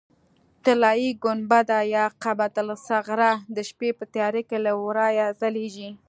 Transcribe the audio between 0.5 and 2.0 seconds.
طلایي ګنبده